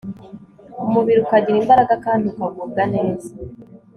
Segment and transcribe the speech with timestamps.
[0.87, 3.29] umubiri ukagira imbaraga kandi ukagubwa neza